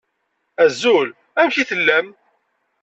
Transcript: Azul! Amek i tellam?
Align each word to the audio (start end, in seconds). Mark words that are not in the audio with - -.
Azul! 0.63 1.07
Amek 1.39 1.55
i 1.61 1.63
tellam? 1.69 2.07